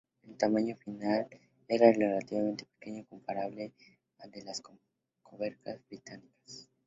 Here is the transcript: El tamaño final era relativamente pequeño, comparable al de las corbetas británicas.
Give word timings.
El 0.27 0.35
tamaño 0.35 0.75
final 0.77 1.27
era 1.67 1.91
relativamente 1.93 2.65
pequeño, 2.65 3.05
comparable 3.05 3.71
al 4.17 4.31
de 4.31 4.41
las 4.41 4.59
corbetas 5.21 5.79
británicas. 5.87 6.67